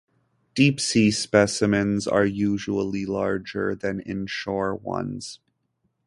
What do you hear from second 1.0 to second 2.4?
specimens are